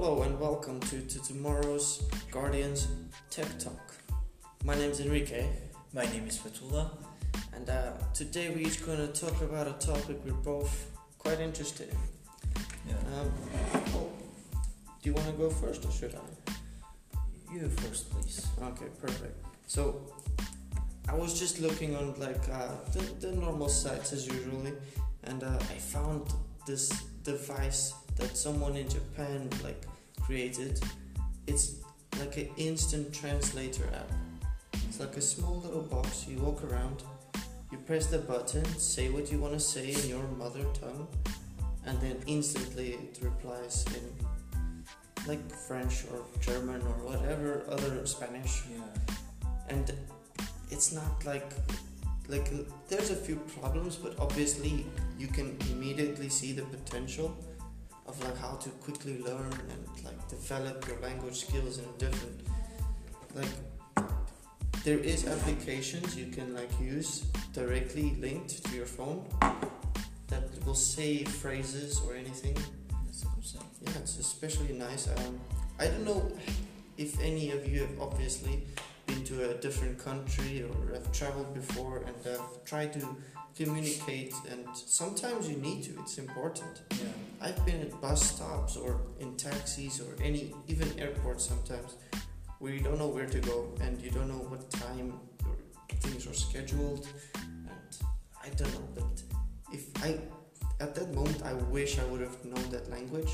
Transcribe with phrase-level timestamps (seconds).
[0.00, 2.86] Hello and welcome to, to tomorrow's Guardians
[3.30, 3.96] Tech Talk.
[4.62, 5.48] My name is Enrique,
[5.92, 6.88] My name is Fatullah.
[7.52, 11.88] and uh, today we're each going to talk about a topic we're both quite interested
[11.88, 11.96] in.
[12.86, 12.94] Yeah.
[13.20, 13.32] Um,
[13.96, 14.08] oh,
[15.02, 16.52] do you want to go first or should I?
[17.52, 18.46] You first, please.
[18.62, 19.44] Okay, perfect.
[19.66, 20.00] So,
[21.08, 24.74] I was just looking on like uh, the, the normal sites as usually,
[25.24, 26.32] and uh, I found
[26.68, 26.88] this
[27.24, 29.82] device that someone in Japan like
[30.20, 30.80] created.
[31.46, 31.76] It's
[32.18, 34.10] like an instant translator app.
[34.88, 36.26] It's like a small little box.
[36.28, 37.02] You walk around,
[37.70, 41.08] you press the button, say what you want to say in your mother tongue,
[41.86, 44.26] and then instantly it replies in
[45.26, 48.82] like French or German or whatever other Spanish Yeah.
[49.68, 49.92] and
[50.70, 51.50] it's not like
[52.28, 52.50] like
[52.88, 54.86] there's a few problems but obviously
[55.18, 57.36] you can immediately see the potential
[58.18, 62.40] of like how to quickly learn and like develop your language skills in a different
[63.34, 63.48] like
[64.84, 69.24] there is applications you can like use directly linked to your phone
[70.28, 72.56] that will say phrases or anything
[73.04, 73.62] That's a good thing.
[73.82, 75.08] yeah, it's especially nice.
[75.08, 75.40] Um,
[75.78, 76.30] I don't know
[76.96, 78.64] if any of you have obviously
[79.06, 83.16] been to a different country or have traveled before and have tried to
[83.56, 85.98] communicate, and sometimes you need to.
[86.00, 86.82] It's important.
[86.90, 87.06] Yeah.
[87.40, 91.94] I've been at bus stops or in taxis or any even airports sometimes
[92.58, 96.26] where you don't know where to go and you don't know what time your things
[96.26, 97.06] are scheduled.
[97.36, 97.96] And
[98.42, 99.22] I don't know but
[99.72, 100.18] if I
[100.80, 103.30] at that moment I wish I would have known that language.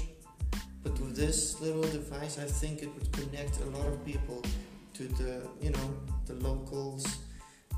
[0.83, 4.43] But with this little device I think it would connect a lot of people
[4.95, 7.07] to the you know the locals.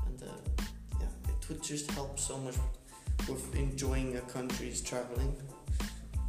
[0.05, 0.65] And uh,
[0.99, 2.55] yeah it would just help so much
[3.29, 5.33] with enjoying a country's traveling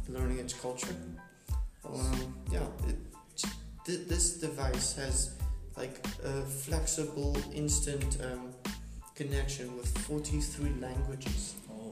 [0.09, 0.95] learning its culture.
[1.85, 2.97] Um, yeah, it,
[3.85, 5.35] th- this device has
[5.77, 8.53] like a flexible, instant um,
[9.15, 11.55] connection with 43 languages.
[11.71, 11.91] Oh.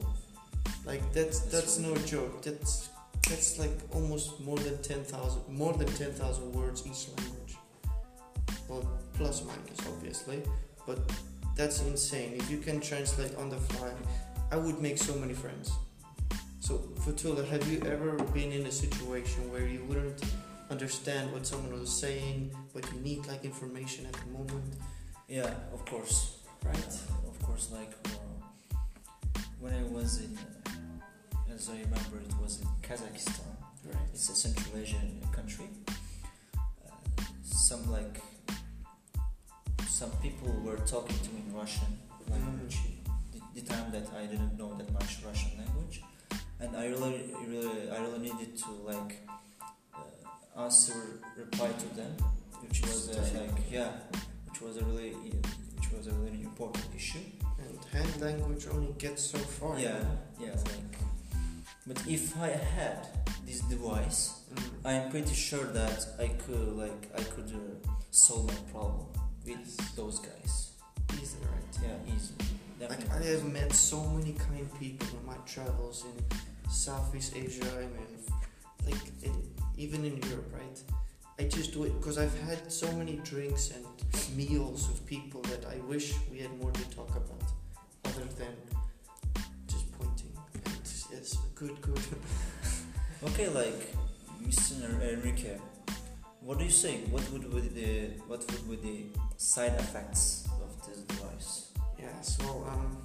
[0.84, 2.42] Like that's That's that's no joke.
[2.42, 2.90] That's
[3.28, 7.56] that's like almost more than 10,000 more than 10,000 words each language.
[8.68, 10.42] Well, plus minus obviously,
[10.86, 10.98] but
[11.56, 12.34] that's insane.
[12.36, 13.92] If you can translate on the fly,
[14.50, 15.72] I would make so many friends.
[16.68, 20.22] So, Fatullah, have you ever been in a situation where you wouldn't
[20.68, 24.74] understand what someone was saying, but you need like information at the moment,
[25.28, 26.40] Yeah, of course.
[26.62, 26.76] right?
[26.76, 28.76] Uh, of course, like uh,
[29.60, 33.48] when I was in, uh, as I remember, it was in Kazakhstan.
[33.86, 34.08] Right.
[34.12, 35.70] It's a Central Asian country.
[36.54, 38.20] Uh, some like
[39.86, 41.96] some people were talking to me in Russian
[42.28, 42.76] language.
[43.32, 46.02] The, the time that I didn't know that much Russian language,
[46.60, 49.26] and I really, really, I really needed to like
[49.94, 52.12] uh, answer, reply to them,
[52.62, 53.90] which was uh, like yeah,
[54.46, 55.12] which was a really,
[55.76, 57.26] which was a really important issue.
[57.58, 59.78] And hand language only gets so far.
[59.78, 60.02] Yeah,
[60.40, 60.94] yeah, like.
[61.86, 63.08] But if I had
[63.46, 64.62] this device, Mm.
[64.84, 69.06] I am pretty sure that I could like I could uh, solve my problem
[69.44, 70.72] with those guys.
[71.20, 71.78] Easy, right?
[71.82, 72.34] Yeah, easy.
[72.80, 77.66] Like I have met so many kind people in my travels in Southeast Asia.
[77.76, 78.18] I mean,
[78.86, 79.34] like in,
[79.76, 80.82] even in Europe, right?
[81.40, 83.84] I just do it because I've had so many drinks and
[84.36, 87.42] meals with people that I wish we had more to talk about,
[88.04, 88.54] other than
[89.66, 90.32] just pointing.
[90.64, 90.80] And
[91.12, 92.00] yes, good, good.
[93.24, 93.92] Okay, like
[94.44, 95.02] Mr.
[95.02, 95.58] Enrique,
[96.40, 96.98] what do you say?
[97.10, 100.47] What would be the what would be the side effects of this device?
[101.98, 102.96] Yeah, so um,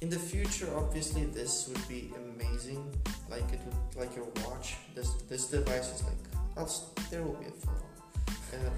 [0.00, 2.84] in the future, obviously, this would be amazing.
[3.30, 4.76] Like it would, like your watch.
[4.94, 6.22] This this device is like,
[6.56, 6.70] I'll,
[7.10, 7.86] there will be a photo.
[8.52, 8.70] Uh,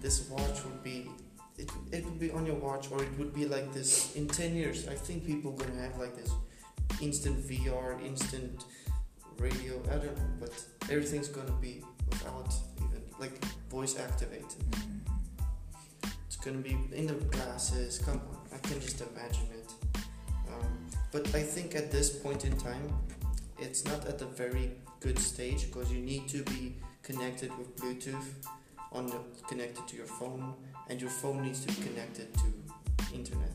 [0.00, 1.08] this watch would be,
[1.56, 4.54] it it would be on your watch, or it would be like this in ten
[4.54, 4.88] years.
[4.88, 6.32] I think people gonna have like this
[7.00, 8.64] instant VR, instant
[9.38, 9.80] radio.
[9.90, 10.52] I don't know, but
[10.90, 12.52] everything's gonna be without
[12.84, 14.64] even like voice activated.
[14.66, 15.11] It's
[16.44, 17.98] gonna be in the glasses.
[17.98, 19.72] Come on, I can just imagine it.
[20.48, 22.92] Um, but I think at this point in time,
[23.58, 28.46] it's not at a very good stage because you need to be connected with Bluetooth
[28.92, 29.18] on the
[29.48, 30.54] connected to your phone,
[30.88, 33.52] and your phone needs to be connected to internet.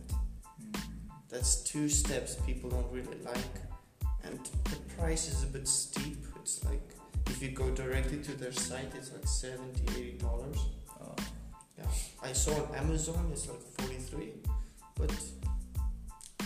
[1.30, 3.56] That's two steps people don't really like,
[4.24, 6.26] and the price is a bit steep.
[6.38, 6.82] It's like
[7.28, 10.58] if you go directly to their site, it's like 70 80 dollars.
[11.84, 11.90] Oh,
[12.24, 14.34] I saw on Amazon it's like 43,
[14.96, 15.12] but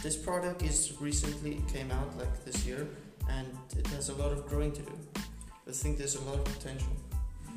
[0.04, 2.88] this product is recently came out like this year,
[3.30, 3.48] and
[3.78, 4.98] it has a lot of growing to do.
[5.68, 6.92] I think there's a lot of potential.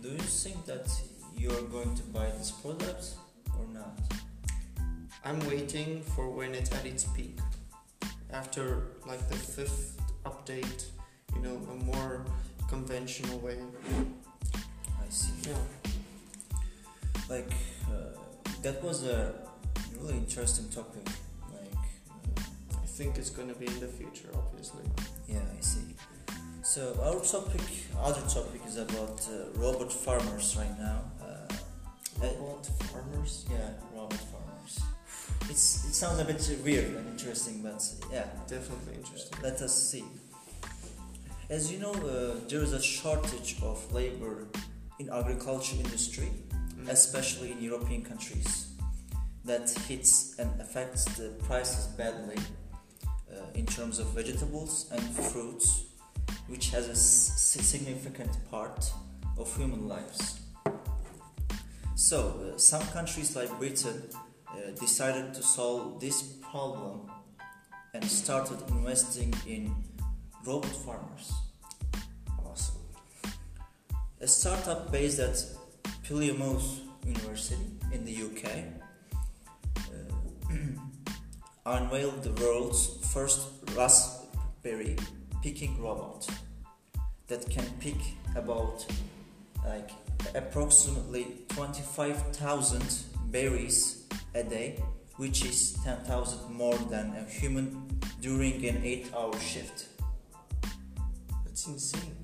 [0.02, 0.88] Do you think that
[1.36, 3.14] you're going to buy this product
[3.58, 3.98] or not?
[5.24, 7.38] I'm waiting for when it's at its peak.
[8.30, 10.84] After like the fifth update,
[11.34, 12.26] you know, a more
[12.68, 13.56] conventional way.
[15.02, 15.32] I see.
[15.48, 15.56] Yeah.
[17.30, 17.50] Like
[18.64, 19.34] that was a
[20.00, 21.06] really interesting topic.
[21.52, 21.84] Like
[22.38, 22.40] uh,
[22.82, 24.84] I think it's gonna be in the future, obviously.
[25.28, 25.94] yeah, I see.
[26.62, 27.60] So our topic,
[28.00, 31.00] other topic, is about uh, robot farmers right now.
[31.20, 33.44] Uh, uh, Robot farmers.
[33.50, 34.80] yeah, robot farmers.
[35.50, 39.38] It's it sounds a bit weird and interesting, but yeah, Definitely interesting.
[39.42, 40.04] Let us see.
[41.50, 44.46] As you know, uh, there is a shortage of labor
[44.98, 46.30] in agriculture industry.
[46.88, 48.68] Especially in European countries.
[49.44, 52.38] That hits and affects the prices badly
[53.30, 55.84] uh, in terms of vegetables and fruits,
[56.48, 58.90] which has a s- significant part
[59.36, 60.40] of human lives.
[61.94, 64.02] So, uh, some countries like Britain
[64.48, 67.10] uh, decided to solve this problem
[67.92, 69.74] and started investing in
[70.44, 71.32] robot farmers.
[72.44, 72.76] Awesome.
[74.20, 75.36] A startup based at
[76.04, 78.44] Plymouth University in the UK
[79.78, 80.54] uh,
[81.66, 84.96] unveiled the world's first raspberry
[85.42, 86.28] picking robot
[87.28, 87.96] that can pick
[88.36, 88.86] about
[89.64, 89.90] like
[90.34, 92.82] approximately 25,000
[93.30, 94.82] berries a day,
[95.16, 99.88] which is 10,000 more than a human during an 8-hour shift.
[101.44, 102.23] That's insane.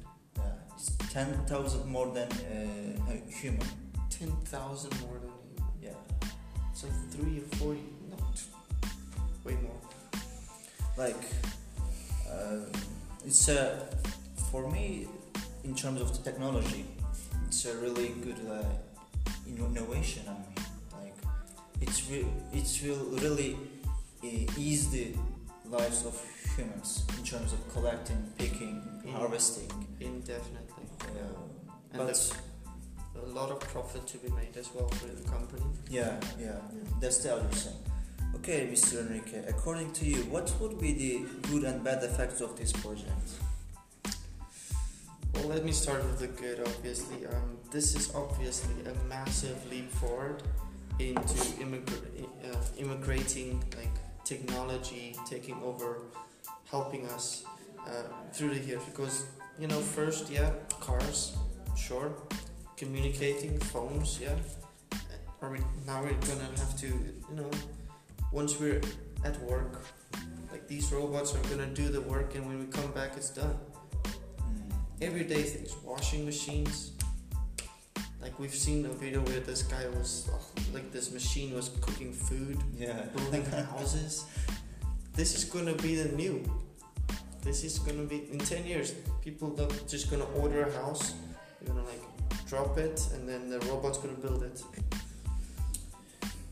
[1.15, 3.67] Yeah, it's 10,000 more than uh, a human.
[4.11, 5.73] Ten thousand more than human?
[5.83, 6.19] Yeah.
[6.75, 7.75] So three or four.
[8.11, 8.89] No, t-
[9.45, 9.81] way more.
[10.99, 11.23] Like,
[12.31, 12.67] uh,
[13.25, 13.87] it's a,
[14.51, 15.09] for me,
[15.65, 16.85] in terms of the technology,
[17.47, 18.63] it's a really good uh,
[19.47, 20.23] innovation.
[20.29, 20.67] I mean,
[21.03, 21.15] like,
[21.81, 23.57] it's re- it will really
[24.23, 25.15] uh, ease the
[25.65, 26.21] lives of
[26.57, 29.71] humans in terms of collecting, picking, harvesting.
[30.01, 30.70] Indefinitely.
[31.03, 31.09] Uh,
[31.93, 32.41] And but
[33.27, 35.63] a lot of profit to be made as well for the company.
[35.89, 36.59] Yeah, yeah,
[37.01, 37.75] that's the other thing.
[38.37, 39.01] Okay, Mr.
[39.01, 43.29] Enrique, according to you, what would be the good and bad effects of this project?
[45.35, 46.61] Well, let me start with the good.
[46.67, 50.43] Obviously, um, this is obviously a massive leap forward
[50.99, 53.95] into immigra- uh, immigrating like
[54.25, 56.03] technology, taking over,
[56.71, 57.45] helping us
[57.87, 58.03] uh,
[58.33, 58.83] through the years.
[58.85, 59.25] Because
[59.61, 61.37] you know, first, yeah, cars,
[61.77, 62.13] sure,
[62.77, 64.35] communicating, phones, yeah.
[65.43, 67.51] Are we now we're gonna have to, you know,
[68.33, 68.81] once we're
[69.25, 69.85] at work,
[70.51, 73.57] like these robots are gonna do the work, and when we come back, it's done
[74.41, 75.03] Mm.
[75.03, 76.93] everyday things washing machines
[78.23, 80.41] like we've seen a video where this guy was oh,
[80.75, 83.03] like this machine was cooking food Yeah.
[83.15, 84.25] building houses
[85.15, 86.43] this is gonna be the new
[87.43, 91.15] this is gonna be in 10 years people are just gonna order a house
[91.61, 92.03] you're gonna like
[92.47, 94.63] drop it and then the robot's gonna build it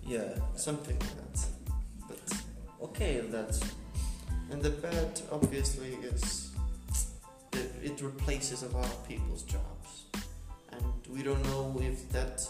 [0.04, 0.34] Yeah.
[0.56, 1.46] something like that
[2.08, 2.18] but
[2.80, 3.60] Okay, that's
[4.50, 6.50] and the bad obviously is
[7.50, 10.04] that it replaces a lot of people's jobs
[10.72, 12.40] and we don't know if that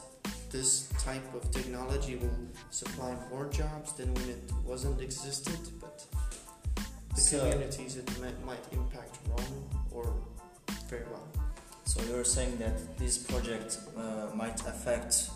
[0.51, 2.41] this type of technology will
[2.71, 5.59] supply more jobs than when it wasn't existed
[7.31, 9.55] So- communities it might, might impact wrong
[9.91, 10.05] or
[10.91, 11.27] very well
[11.85, 15.31] so you're saying that this project uh, might affect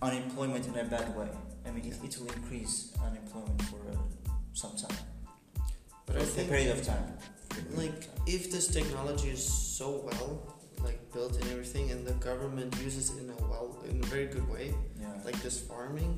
[0.00, 1.28] unemployment in a bad way.
[1.66, 3.96] I mean, it, it will increase unemployment for uh,
[4.52, 4.96] some time,
[6.06, 7.06] but for I a think a period of time.
[7.74, 10.28] like if this technology is so well
[10.84, 14.26] like built and everything and the government uses it in a well in a very
[14.26, 15.08] good way Yeah.
[15.24, 16.12] like this farming,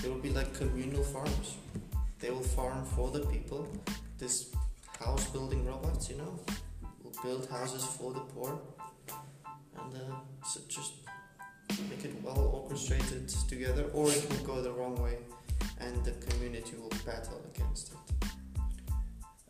[0.00, 1.56] there will be like communal farms.
[2.20, 3.68] They will farm for the people.
[4.18, 4.50] This
[4.98, 6.38] house building robots, you know,
[7.02, 8.58] will build houses for the poor,
[9.78, 10.92] and uh, so just
[11.88, 13.84] make it well orchestrated together.
[13.94, 15.18] Or it will go the wrong way,
[15.80, 17.98] and the community will battle against it.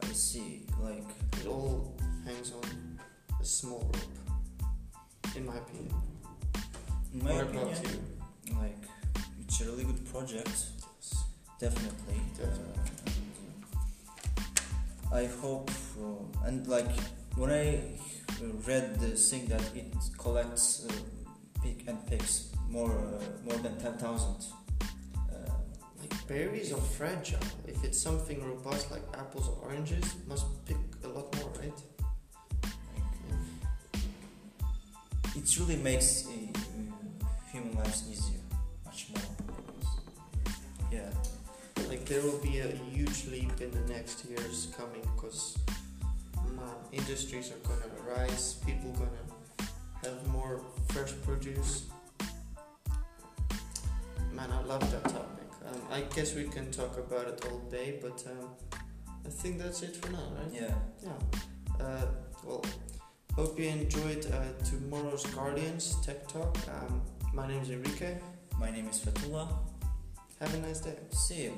[0.02, 0.66] I see.
[0.80, 1.08] Like,
[1.40, 2.98] It all hangs on
[3.40, 4.18] a small rope,
[5.36, 5.94] in my opinion.
[7.14, 8.54] in my what opinion, about you?
[8.60, 8.84] like
[9.40, 10.66] it's a really good project
[11.58, 12.74] definitely, Definitely.
[12.76, 12.77] Uh,
[15.12, 16.90] i hope uh, and like
[17.36, 17.80] when i
[18.66, 20.92] read the thing that it collects uh,
[21.62, 24.28] pick and picks more uh, more than 10000
[25.30, 25.50] uh,
[26.00, 27.46] Like berries are fragile.
[27.66, 31.80] If it's something robust like apples or oranges, it must pick a lot more, right?
[35.38, 36.30] it really makes uh,
[37.52, 38.40] human lives easier,
[38.84, 39.22] much more.
[40.90, 41.10] Yeah,
[42.08, 45.58] there will be a huge leap in the next years coming because
[46.56, 48.54] man, industries are gonna rise.
[48.66, 49.66] People gonna
[50.02, 51.84] have more fresh produce.
[54.32, 55.48] Man, I love that topic.
[55.66, 58.78] Um, I guess we can talk about it all day, but um,
[59.26, 60.50] I think that's it for now, right?
[60.50, 60.74] yeah.
[61.04, 61.84] Yeah.
[61.84, 62.06] Uh,
[62.42, 62.64] well,
[63.34, 66.56] hope you enjoyed uh, tomorrow's Guardians Tech Talk.
[66.68, 67.02] Um,
[67.34, 68.16] my name is Enrique.
[68.58, 69.48] My name is Fatullah.
[70.40, 70.96] Have a nice day.
[71.10, 71.52] See you.